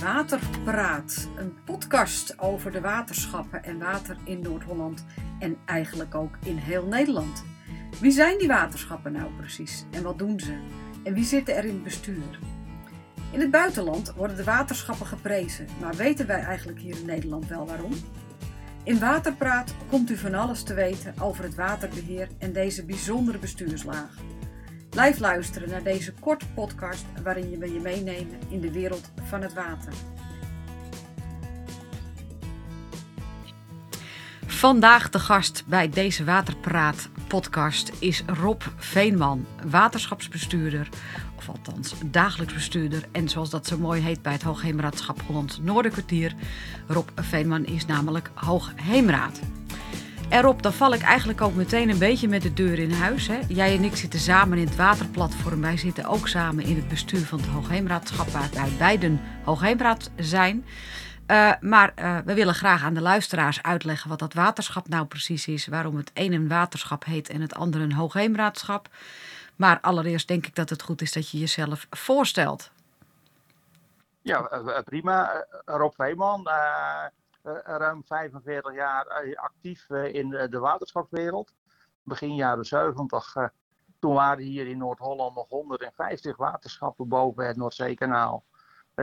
[0.00, 5.04] Waterpraat, een podcast over de waterschappen en water in Noord-Holland
[5.38, 7.44] en eigenlijk ook in heel Nederland.
[8.00, 10.58] Wie zijn die waterschappen nou precies en wat doen ze?
[11.04, 12.38] En wie zitten er in het bestuur?
[13.30, 17.66] In het buitenland worden de waterschappen geprezen, maar weten wij eigenlijk hier in Nederland wel
[17.66, 17.92] waarom?
[18.84, 24.16] In Waterpraat komt u van alles te weten over het waterbeheer en deze bijzondere bestuurslaag.
[24.90, 29.52] Blijf luisteren naar deze korte podcast waarin we je meenemen in de wereld van het
[29.54, 29.92] water.
[34.46, 40.88] Vandaag de gast bij deze Waterpraat podcast is Rob Veenman, waterschapsbestuurder,
[41.36, 46.34] of althans dagelijks bestuurder en zoals dat zo mooi heet bij het Hoogheemraadschap Holland Noorderkwartier.
[46.86, 49.40] Rob Veenman is namelijk Hoogheemraad.
[50.30, 53.26] Erop, dan val ik eigenlijk ook meteen een beetje met de deur in huis.
[53.26, 53.40] Hè.
[53.48, 55.60] Jij en ik zitten samen in het waterplatform.
[55.60, 60.64] Wij zitten ook samen in het bestuur van het Hoogheemraadschap, waar wij beiden Hoogheemraad zijn.
[61.26, 65.46] Uh, maar uh, we willen graag aan de luisteraars uitleggen wat dat waterschap nou precies
[65.46, 65.66] is.
[65.66, 68.88] Waarom het een een waterschap heet en het andere een Hoogheemraadschap.
[69.56, 72.70] Maar allereerst denk ik dat het goed is dat je jezelf voorstelt.
[74.22, 75.46] Ja, eh, prima.
[75.64, 77.04] Rob Veeman, eh,
[77.42, 81.54] ruim 45 jaar eh, actief eh, in de waterschapswereld.
[82.02, 83.34] Begin jaren 70,
[83.98, 88.44] toen waren hier in Noord-Holland nog 150 waterschappen boven het Noordzeekanaal.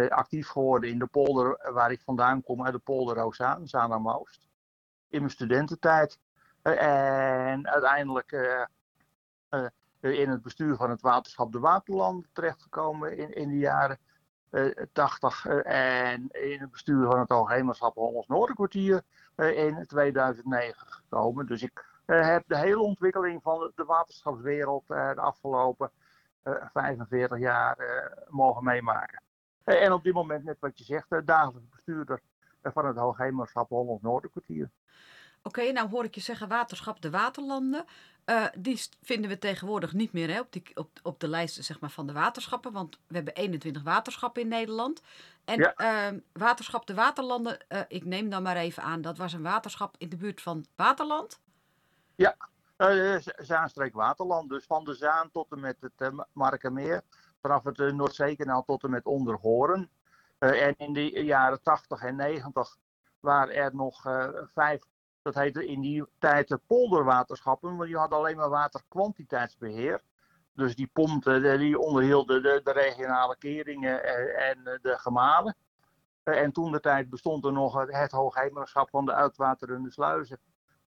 [0.09, 4.47] actief geworden in de polder waar ik vandaan kom, uit de polder Roosaan, Zaandam-Oost.
[5.09, 6.19] In mijn studententijd.
[6.61, 8.31] en uiteindelijk
[9.99, 13.99] in het bestuur van het waterschap de Waterland terechtgekomen in, in de jaren
[14.93, 19.01] 80 eh, eh, en in het bestuur van het Algemeenschap Hollands Noorderkwartier
[19.35, 21.45] eh, in 2009 gekomen.
[21.45, 25.91] Dus ik heb de hele ontwikkeling van de waterschapswereld de afgelopen
[26.43, 27.77] 45 jaar
[28.30, 29.21] mogen meemaken.
[29.63, 32.21] en op dit moment, net wat je zegt, dagelijks bestuurder
[32.61, 34.69] van het Hoogheemschap Hollands Noorderkwartier.
[35.47, 37.85] Oké, nou hoor ik je zeggen waterschap de waterlanden.
[38.25, 41.80] Uh, die vinden we tegenwoordig niet meer hè, op, die, op, op de lijst zeg
[41.80, 42.71] maar, van de waterschappen.
[42.71, 45.02] Want we hebben 21 waterschappen in Nederland.
[45.45, 46.11] En ja.
[46.11, 49.95] uh, waterschap de waterlanden, uh, ik neem dan maar even aan, dat was een waterschap
[49.97, 51.39] in de buurt van Waterland?
[52.15, 52.36] Ja,
[53.37, 54.49] Zaanstreek Waterland.
[54.49, 57.02] Dus van de Zaan tot en met het Markenmeer.
[57.41, 59.89] Vanaf het Noordzeekanaal tot en met Onderhoren.
[60.39, 62.77] en in de jaren 80 en 90
[63.19, 64.02] waren er nog
[64.53, 64.83] vijf
[65.33, 70.02] dat heette in die tijd de polderwaterschappen, want die hadden alleen maar waterkwantiteitsbeheer.
[70.54, 74.04] Dus die pompten, die onderhielden de, de regionale keringen
[74.36, 75.55] en, de gemalen.
[76.23, 80.39] En toen de tijd bestond er nog het hoogheemraadschap van de uitwaterende sluizen,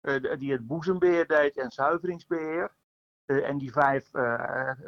[0.00, 2.74] eh, die het boezembeheer deed en zuiveringsbeheer.
[3.24, 4.10] Eh, en die vijf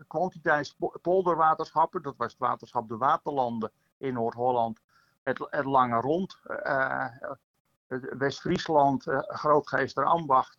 [0.06, 4.80] kwantiteitspolderwaterschappen, dat was het waterschap de Waterlanden in Noord-Holland,
[5.22, 6.38] het, het Lange Rond,
[8.00, 10.58] West-Friesland, eh, Grootgeester Ambacht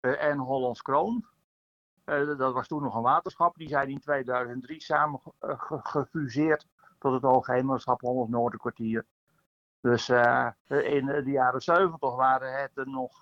[0.00, 1.26] eh, en Hollands Kroon.
[2.04, 3.56] Eh, dat was toen nog een waterschap.
[3.56, 5.20] Die zijn in 2003 samen
[5.82, 6.66] gefuseerd
[6.98, 9.04] tot het Hoogheemraadschap Hollands Noorderkwartier.
[9.80, 13.20] Dus in de jaren 70 waren het er nog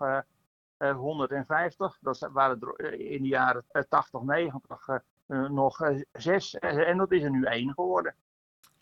[0.78, 1.99] 150.
[2.00, 4.89] Dat waren in de jaren 80, 90
[5.27, 6.59] nog zes.
[6.59, 8.15] En dat is er nu één geworden.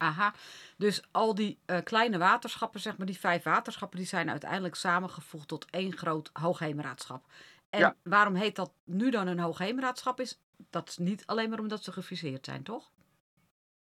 [0.02, 0.32] Aha,
[0.76, 5.48] dus al die uh, kleine waterschappen, zeg maar die vijf waterschappen, die zijn uiteindelijk samengevoegd
[5.48, 7.24] tot één groot hoogheemraadschap.
[7.70, 7.96] En ja.
[8.02, 10.20] waarom heet dat nu dan een hoogheemraadschap?
[10.20, 12.90] Is dat is niet alleen maar omdat ze gefuseerd zijn, toch?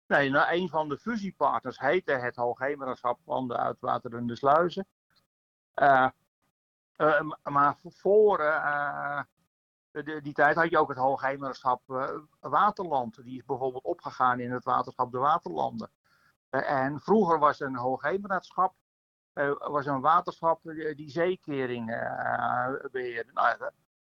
[0.07, 4.87] Nee, nou, een van de fusiepartners heette het hoogheemraadschap van de uitwaterende sluizen.
[5.75, 6.09] Uh,
[6.97, 8.39] uh, maar voor
[9.91, 11.83] de, die tijd had je ook het hoogheemraadschap
[12.41, 13.25] Waterland.
[13.25, 15.91] Die is bijvoorbeeld opgegaan in het waterschap de Waterlanden.
[16.51, 18.75] Eh, en vroeger was een hoogheemraadschap,
[19.35, 23.33] uh, was een waterschap die, die zeekeringen uh, beheerde.
[23.33, 23.57] Nou,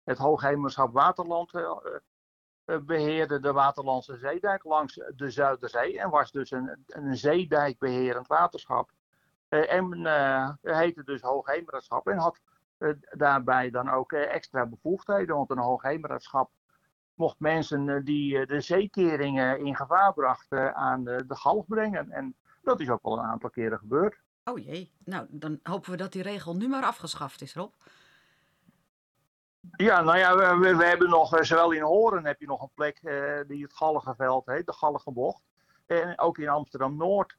[0.04, 1.52] het hoogheemraadschap Waterland
[2.64, 8.90] beheerde de Waterlandse zeedijk langs de Zuiderzee en was dus een, een zeedijkbeherend waterschap.
[9.48, 10.06] en
[10.60, 12.40] heette dus hoogheemraadschap en had
[13.10, 16.50] daarbij dan ook extra bevoegdheden, want een hoogheemraadschap
[17.16, 22.10] mocht mensen eh, die eh, de zeekeringen in gevaar brachten aan de, de galg brengen.
[22.10, 24.20] En dat is ook wel een aantal keren gebeurd.
[24.44, 27.72] Oh jee, nou dan hopen we dat die regel nu maar afgeschaft is, Rob.
[29.76, 32.70] Ja, nou ja, we, we hebben nog, eh, zowel in Horen heb je nog een
[32.74, 33.00] plek
[33.46, 35.42] die het Galgenveld heet, de Galgenbocht.
[35.86, 37.36] En ook in Amsterdam-Noord,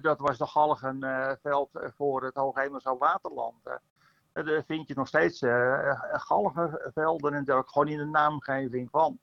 [0.00, 3.80] dat was de Galgenveld voor het Hoogheemers Waterland.
[4.34, 9.18] Daar vind je nog steeds uh, galgenvelden en dergelijke, gewoon in de naamgeving van.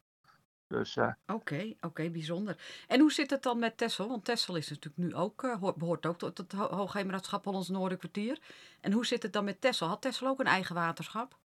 [0.67, 0.97] Dus,
[1.27, 2.83] Oké, oké, bijzonder.
[2.87, 4.07] En hoe zit het dan met Tessel?
[4.07, 8.39] Want Tessel is natuurlijk nu ook, behoort ook tot het Hoogheemraadschap Hollands Noorderkwartier.
[8.81, 9.87] En hoe zit het dan met Tessel?
[9.87, 11.37] Had Tessel ook een eigen waterschap?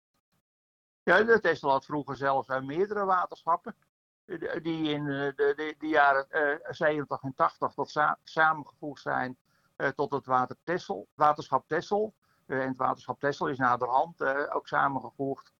[1.03, 3.75] Ja, de Tessel had vroeger zelfs meerdere waterschappen.
[4.61, 6.27] Die in de, de, de jaren
[6.69, 9.37] 70 en 80 tot samengevoegd zijn
[9.95, 12.13] tot het water Tessel, waterschap Tessel.
[12.45, 15.53] En het waterschap Tessel is naderhand ook samengevoegd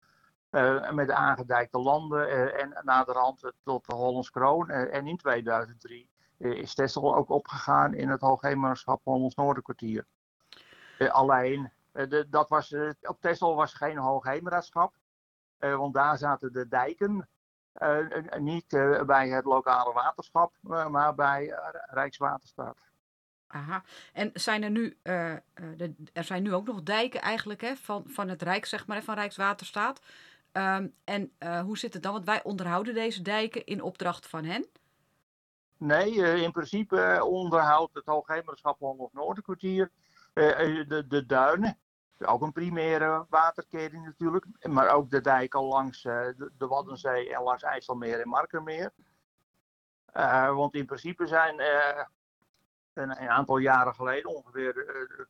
[0.56, 4.70] uh, met de aangedijkte landen en naderhand tot de Hollands Kroon.
[4.70, 10.06] En in 2003 is Texel ook opgegaan in het Hoogheemraadschap Hollands Noorderkwartier.
[10.98, 11.72] alleen,
[12.30, 14.94] dat was, op Texel was geen Hoogheemraadschap,
[15.58, 17.30] want daar zaten de dijken
[18.38, 18.68] niet
[19.06, 20.54] bij het lokale waterschap,
[20.90, 21.54] maar bij
[21.86, 22.78] Rijkswaterstaat.
[23.48, 23.84] Aha.
[24.14, 28.30] En zijn er nu, de, er zijn nu ook nog dijken eigenlijk hè, van, van
[28.30, 30.02] het Rijk, zeg maar, van Rijkswaterstaat.
[30.58, 32.14] Um, en uh, hoe zit het dan?
[32.14, 34.66] Want wij onderhouden deze dijken in opdracht van hen.
[35.78, 39.92] Nee, in principe onderhoudt het Hoogheemraadschap Holland Noorderkwartier
[40.34, 41.78] de, de duinen.
[42.20, 44.46] Ook een primaire waterkering natuurlijk.
[44.62, 48.92] Maar ook de dijken langs de, de, Waddenzee en langs IJsselmeer en Markermeer.
[50.56, 51.62] want in principe zijn
[52.96, 55.28] een, aantal jaren geleden, ongeveer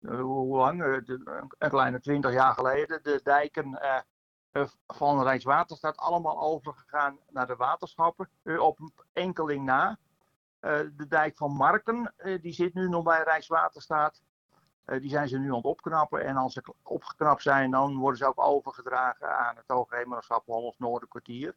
[0.00, 0.82] hoe lang,
[1.58, 3.78] een kleine twintig jaar geleden, de dijken
[4.52, 8.30] eh, van Rijkswaterstaat allemaal overgegaan naar de waterschappen.
[8.42, 9.98] Eh, op een enkeling na.
[10.60, 14.22] Eh, de dijk van Marken, die zit nu nog bij Rijkswaterstaat.
[14.84, 16.24] die zijn ze nu aan het opknappen.
[16.24, 21.56] En als ze opgeknapt zijn, dan worden ze ook overgedragen aan het Hoogheemraadschap Hollands Noorderkwartier.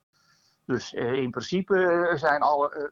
[0.65, 2.91] Dus in principe zijn alle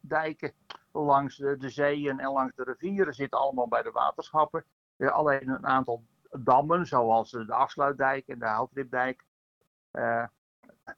[0.00, 0.52] dijken
[0.92, 4.64] langs de, zeeën en langs de rivieren zitten allemaal bij de waterschappen.
[4.98, 9.24] alleen een aantal dammen, zoals de afsluitdijk en de houtripdijk,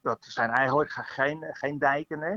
[0.01, 2.21] dat zijn eigenlijk geen, geen dijken.
[2.21, 2.35] Hè?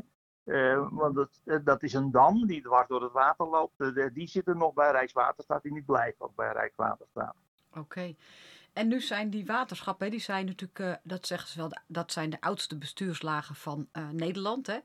[0.91, 4.15] Want dat, eh, dat is een dam die dwars door het water loopt.
[4.15, 7.37] die zitten nog bij Rijkswaterstaat, die niet blijven ook bij Rijkswaterstaat.
[7.75, 8.15] Oké.
[8.73, 12.41] En nu zijn die waterschappen, die zijn natuurlijk, dat zeggen ze wel, dat zijn de
[12.41, 14.67] oudste bestuurslagen van Nederland.
[14.67, 14.79] Hè?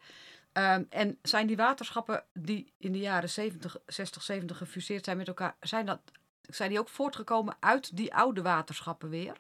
[0.56, 5.28] Ehm, en zijn die waterschappen die in de jaren 70, 60, 70 gefuseerd zijn met
[5.28, 6.00] elkaar, zijn, dat,
[6.42, 9.38] zijn die ook voortgekomen uit die oude waterschappen weer?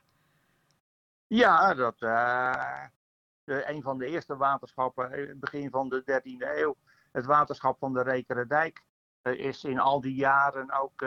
[1.27, 2.83] Ja, dat, uh,
[3.43, 6.75] een van de eerste waterschappen begin van de 13e eeuw,
[7.11, 8.83] het waterschap van de Rekerendijk,
[9.23, 11.05] uh, is in al die jaren ook,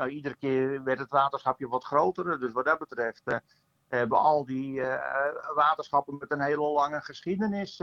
[0.00, 2.40] nou, iedere keer werd het waterschapje wat groter.
[2.40, 3.22] Dus wat dat betreft
[3.88, 4.82] hebben al die
[5.54, 7.82] waterschappen met een hele lange geschiedenis,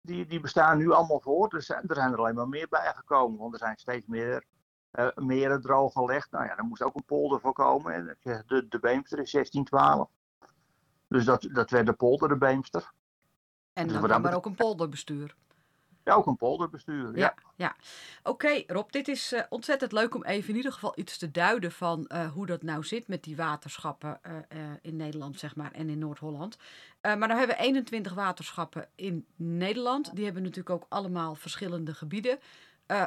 [0.00, 1.50] die, die bestaan nu allemaal voort.
[1.50, 4.44] Dus er zijn er alleen maar meer bijgekomen, want er zijn steeds meer
[5.14, 6.30] meren drooggelegd.
[6.30, 8.16] Nou ja, er moest ook een polder voor komen.
[8.22, 10.08] De, de Beemster in 1612.
[11.08, 12.92] Dus dat, dat werd de polderbeemster.
[13.72, 15.36] En dus dan kwam er ook een polderbestuur.
[16.04, 17.16] Ja, ook een polderbestuur.
[17.16, 17.76] Ja, ja.
[18.22, 21.72] Oké, Rob, dit is uh, ontzettend leuk om even in ieder geval iets te duiden
[21.72, 24.32] van uh, hoe dat nou zit met die waterschappen uh,
[24.82, 26.58] in Nederland, zeg maar, en in Noord-Holland.
[27.00, 30.14] maar dan hebben we 21 waterschappen in Nederland.
[30.14, 32.38] Die hebben natuurlijk ook allemaal verschillende gebieden.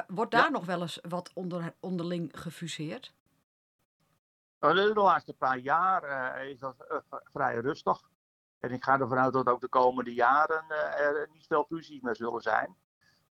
[0.06, 3.12] wordt daar nog wel eens wat onder, onderling gefuseerd?
[4.60, 6.76] Nou, de, laatste paar jaar is dat
[7.32, 8.02] vrij rustig.
[8.58, 10.64] En ik ga ervan uit dat ook de komende jaren
[10.96, 12.76] er niet veel fusies meer zullen zijn.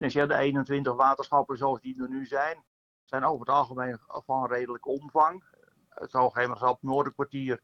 [0.02, 2.64] Dus ja, de 21 waterschappen zoals die er nu zijn,
[3.04, 5.44] zijn over het algemeen van redelijk omvang.
[5.88, 7.60] Het Hoogheemraadschap Noorderkwartier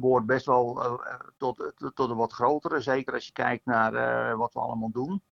[0.00, 1.00] behoort best wel
[1.36, 2.80] tot, tot een wat grotere.
[2.80, 5.22] Zeker als je kijkt naar wat we allemaal doen.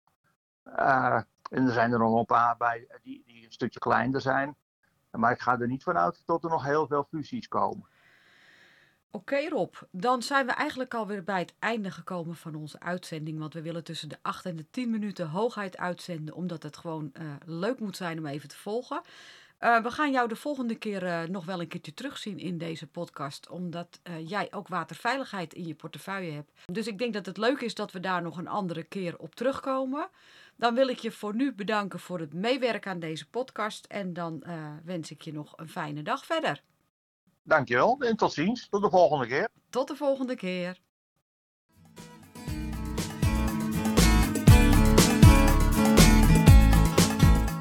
[1.50, 4.56] en er zijn er nog een paar bij die, die een stukje kleiner zijn.
[5.10, 7.88] Maar ik ga er niet vanuit dat er nog heel veel fusies komen.
[9.12, 13.38] Oké Rob, dan zijn we eigenlijk alweer bij het einde gekomen van onze uitzending.
[13.38, 17.12] Want we willen tussen de 8 en de 10 minuten hoogheid uitzenden, omdat het gewoon
[17.12, 19.00] uh, leuk moet zijn om even te volgen.
[19.60, 22.86] Uh, we gaan jou de volgende keer uh, nog wel een keertje terugzien in deze
[22.86, 26.50] podcast, omdat jij ook waterveiligheid in je portefeuille hebt.
[26.72, 29.34] Dus ik denk dat het leuk is dat we daar nog een andere keer op
[29.34, 30.08] terugkomen.
[30.56, 33.86] Dan wil ik je voor nu bedanken voor het meewerken aan deze podcast.
[33.86, 34.44] En dan
[34.84, 36.62] wens ik je nog een fijne dag verder.
[37.42, 38.68] Dankjewel en tot ziens.
[38.68, 39.48] Tot de volgende keer.
[39.70, 40.78] Tot de volgende keer.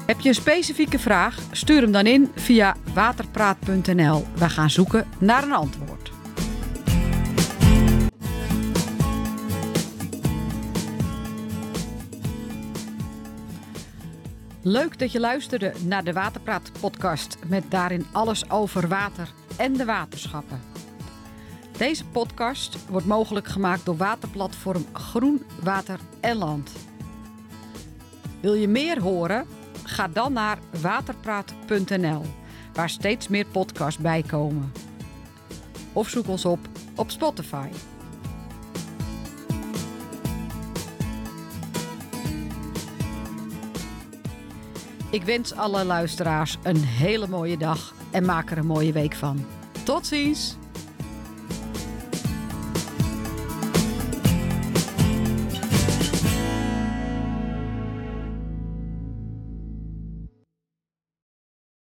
[0.06, 1.38] Heb je een specifieke vraag?
[1.52, 4.24] Stuur hem dan in via waterpraat.nl.
[4.34, 6.10] We gaan zoeken naar een antwoord.
[14.62, 19.84] Leuk dat je luisterde naar de Waterpraat podcast met daarin alles over water en de
[19.84, 20.60] waterschappen.
[21.76, 26.72] Deze podcast wordt mogelijk gemaakt door waterplatform Groen Water en Land.
[28.40, 29.46] Wil je meer horen?
[29.84, 32.22] Ga dan naar waterpraat.nl,
[32.72, 34.72] waar steeds meer podcasts bij komen.
[35.92, 36.58] Of zoek ons op
[36.96, 37.68] op Spotify.
[45.10, 49.44] Ik wens alle luisteraars een hele mooie dag en maak er een mooie week van.
[49.84, 50.59] Tot ziens!